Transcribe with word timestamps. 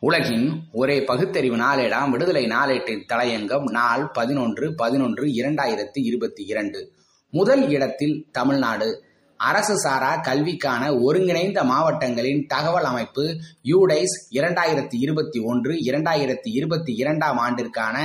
உலகின் 0.00 0.62
ஒரே 0.72 1.04
பகுத்தறிவு 1.04 1.56
நாளேடாம் 1.56 2.10
விடுதலை 2.10 2.46
நாளேட்டின் 2.46 3.02
தலையங்கம் 3.08 3.70
நாள் 3.70 4.10
பதினொன்று 4.10 4.74
பதினொன்று 4.74 5.26
இரண்டாயிரத்தி 5.26 5.98
இருபத்தி 6.02 6.44
இரண்டு. 6.44 6.92
முதல் 7.30 7.68
இடத்தில் 7.68 8.26
தமிழ்நாடு. 8.32 9.06
அரசு 9.36 9.78
சாரா 9.78 10.16
கல்விக்கான 10.16 11.00
ஒருங்கிணைந்த 11.02 11.64
மாவட்டங்களின் 11.64 12.46
தகவல் 12.46 12.84
அமைப்பு 12.84 13.36
யூடைஸ் 13.64 14.14
இரண்டாயிரத்தி 14.30 14.96
இருபத்தி 14.98 15.40
ஒன்று 15.40 15.74
இரண்டாயிரத்தி 15.74 16.48
இருபத்தி 16.52 16.94
இரண்டாம் 16.94 17.38
ஆண்டிற்கான 17.38 17.96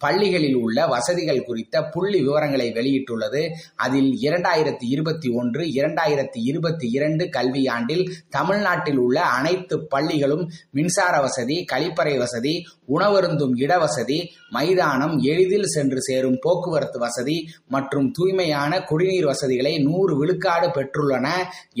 பள்ளிகளில் 0.00 0.54
உள்ள 0.54 0.86
வசதிகள் 0.86 1.44
குறித்த 1.44 1.84
புள்ளி 1.84 2.20
விவரங்களை 2.20 2.68
வெளியிட்டுள்ளது. 2.72 3.42
அதில் 3.76 4.10
இரண்டாயிரத்தி 4.22 4.86
இருபத்தி 4.94 5.28
ஒன்று 5.40 5.64
இரண்டாயிரத்தி 5.78 6.40
இருபத்தி 6.50 6.88
இரண்டு 6.90 7.24
கல்வியாண்டில் 7.36 8.04
தமிழ்நாட்டில் 8.28 8.96
உள்ள 8.96 9.20
அனைத்து 9.38 9.78
பள்ளிகளும் 9.86 10.44
மின்சார 10.70 11.20
வசதி 11.20 11.58
கழிப்பறை 11.72 12.16
வசதி 12.18 12.54
உணவருந்தும் 12.88 13.54
இடவசதி 13.64 14.18
மைதானம் 14.50 15.14
எளிதில் 15.30 15.70
சென்று 15.74 16.00
சேரும் 16.00 16.38
போக்குவரத்து 16.40 16.98
வசதி 16.98 17.36
மற்றும் 17.68 18.10
தூய்மையான 18.10 18.82
குடிநீர் 18.82 19.24
வசதிகளை 19.24 19.74
நூறு 19.78 20.16
விழுக்காடு 20.16 20.68
பெற்றுள்ளன 20.68 21.28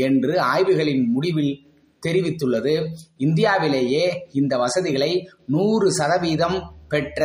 என்று 0.06 0.34
ஆய்வுகளின் 0.52 1.04
முடிவில் 1.06 1.54
தெரிவித்துள்ளது. 2.02 2.74
இந்தியாவிலேயே 3.18 4.04
இந்த 4.32 4.54
வசதிகளை 4.56 5.10
நூறு 5.46 5.88
சதவீதம் 5.92 6.58
பெற்ற 6.88 7.24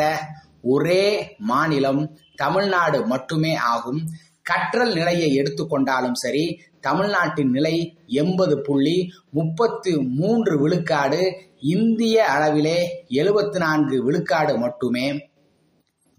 ஒரே 0.65 1.05
மாநிலம் 1.37 2.01
தமிழ்நாடு 2.35 2.99
மட்டுமே 3.05 3.53
ஆகும். 3.55 4.01
கற்றல் 4.41 4.93
நிலையை 4.93 5.29
எடுத்துக்கொண்டாலும் 5.37 6.17
சரி 6.23 6.45
தமிழ்நாட்டின் 6.79 7.51
நிலை 7.51 7.75
எண்பது 8.07 8.55
புள்ளி 8.61 8.97
முப்பத்து 9.29 9.91
மூன்று 10.19 10.53
விழுக்காடு 10.61 11.21
இந்திய 11.59 12.25
அளவிலே 12.35 12.79
எழுபத்தி 13.09 13.57
நான்கு 13.57 14.03
விழுக்காடு 14.03 14.53
மட்டுமே. 14.57 15.07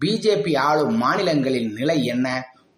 பிஜேபி 0.01 0.53
ஆளும் 0.57 0.95
மாநிலங்களின் 0.95 1.71
நிலை 1.73 2.05
என்ன? 2.05 2.27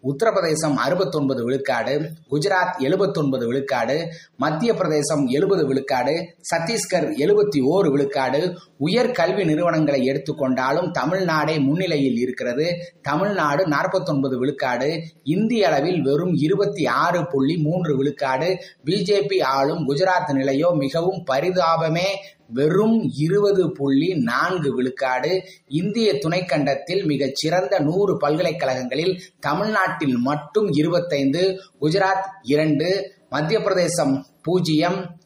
உத்தரப்பிரதேசம் 0.04 0.76
அறுபத்தொன்பது 0.76 1.44
விழுக்காடு 1.44 2.10
குஜராத் 2.32 2.78
எழுபத்தொன்பது 2.80 3.46
விழுக்காடு 3.46 4.08
மத்திய 4.38 4.74
பிரதேசம் 4.74 5.28
எழுபது 5.28 5.66
விழுக்காடு 5.66 6.14
சத்தீஸ்கர் 6.56 7.08
எழுபத்தி 7.18 7.60
ஓரு 7.60 7.92
விழுக்காடு. 7.92 8.58
உயர் 8.78 9.12
கல்வி 9.12 9.46
நிறுவனங்களை 9.46 10.10
எடுத்துக்கொண்டாலும் 10.10 10.92
தமிழ்நாடே 10.92 11.60
முன்னிலையில் 11.60 12.18
இருக்கிறது. 12.18 12.68
தமிழ்நாடு 13.02 13.68
நாற்பத்தொன்பது 13.68 14.38
விழுக்காடு. 14.38 15.02
இந்திய 15.24 15.68
அளவில் 15.68 16.02
வெறும் 16.02 16.34
இருபத்தி 16.34 16.86
ஆறு 16.86 17.28
புள்ளி 17.28 17.58
மூன்று 17.58 17.98
விழுக்காடு. 17.98 18.58
பிஜேபி 18.86 19.44
ஆளும் 19.44 19.88
குஜராத் 19.88 20.34
நிலையோ 20.34 20.78
மிகவும் 20.78 21.24
பரிதாபமே 21.32 22.08
வெறும் 22.54 23.12
இருபது 23.18 23.72
புள்ளி 23.72 24.14
நான்கு 24.14 24.76
விழுக்காடு 24.76 25.32
இந்திய 25.68 26.14
துணைக்கண்டத்தில் 26.14 27.06
மிகச் 27.06 27.36
சிறந்த 27.36 27.80
நூறு 27.80 28.18
பல்கலைக்கழகங்களில் 28.18 29.22
தமிழ்நாட்டில் 29.40 30.18
மட்டும் 30.18 30.72
இருபத்தைந்து 30.72 31.62
குஜராத் 31.82 32.28
இரண்டு 32.44 33.12
மத்திய 33.30 33.62
பிரதேசம் 33.62 34.26
பூஜ்ஜியம் 34.42 35.18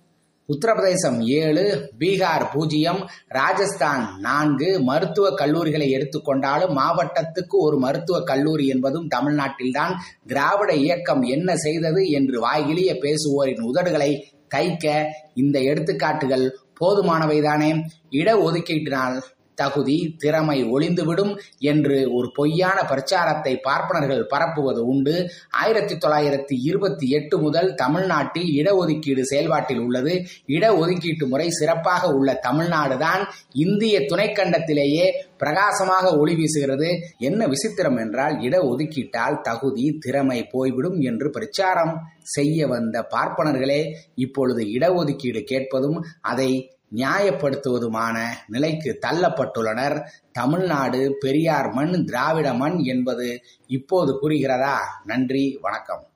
உத்தரப்பிரதேசம் 0.50 1.20
ஏழு 1.26 1.92
பீகார் 2.00 2.46
பூஜ்ஜியம் 2.54 3.10
ராஜஸ்தான் 3.28 4.20
நான்கு. 4.20 4.80
மருத்துவ 4.82 5.30
கல்லூரிகளை 5.30 5.88
எடுத்துக்கொண்டாலும் 5.90 6.76
மாவட்டத்துக்கு 6.78 7.56
ஒரு 7.60 7.80
மருத்துவ 7.80 8.22
கல்லூரி 8.22 8.68
என்பதும் 8.68 9.08
தமிழ்நாட்டில்தான். 9.08 9.94
திராவிட 10.28 10.74
இயக்கம் 10.74 11.22
என்ன 11.22 11.56
செய்தது 11.56 12.10
என்று 12.10 12.40
வாய்கிழிய 12.48 12.92
பேசுவோரின் 13.06 13.64
உதடுகளை 13.72 14.12
தைக்க 14.56 15.06
இந்த 15.34 15.60
எடுத்துக்காட்டுகள் 15.60 16.58
போதுமானவைதானே? 16.84 17.84
இட 18.10 18.52
ஒதுக்கீட்டினால் 18.52 19.22
தகுதி 19.56 20.16
திறமை 20.18 20.66
ஒளிந்துவிடும் 20.66 21.38
என்று 21.60 22.14
ஒரு 22.14 22.32
பொய்யான 22.32 22.84
பிரச்சாரத்தை 22.84 23.58
பார்ப்பனர்கள் 23.58 24.28
பரப்புவது 24.30 24.78
உண்டு. 24.78 25.30
ஆயிரத்தி 25.50 25.96
தொள்ளாயிரத்தி 25.96 26.56
இருபத்தி 26.64 27.10
எட்டு 27.10 27.40
முதல் 27.40 27.76
தமிழ்நாட்டில் 27.76 28.50
இடஒதுக்கீடு 28.56 29.22
செயல்பாட்டில் 29.22 29.80
உள்ளது. 29.80 30.26
இடஒதுக்கீட்டு 30.48 31.28
முறை 31.28 31.50
சிறப்பாக 31.50 32.08
உள்ள 32.08 32.40
தமிழ்நாடுதான் 32.50 33.24
இந்திய 33.52 34.00
துணைக்கண்டத்திலேயே 34.00 35.06
பிரகாசமாக 35.38 36.18
ஒளி 36.18 36.36
வீசுகிறது. 36.36 37.00
என்ன 37.18 37.48
விசித்திரம் 37.48 38.00
என்றால் 38.00 38.36
இடஒதுக்கீட்டால் 38.38 39.42
தகுதி 39.42 39.98
திறமை 40.00 40.48
போய்விடும் 40.52 41.00
என்று 41.00 41.30
பிரச்சாரம் 41.30 41.96
செய்ய 42.22 42.68
வந்த 42.68 43.08
பார்ப்பனர்களே 43.10 43.82
இப்பொழுது 44.16 44.64
இடஒதுக்கீடு 44.64 45.44
கேட்பதும் 45.44 46.06
அதை 46.22 46.52
நியாயப்படுத்துவதுமான 46.96 48.26
நிலைக்கு 48.48 49.00
தள்ளப்பட்டுள்ளனர். 49.08 50.02
தமிழ்நாடு 50.32 51.18
பெரியார் 51.20 51.72
மண் 51.72 52.06
திராவிட 52.06 52.54
மண் 52.54 52.78
என்பது 52.78 53.42
இப்போது 53.68 54.20
புரிகிறதா? 54.22 54.78
நன்றி 55.04 55.58
வணக்கம். 55.62 56.13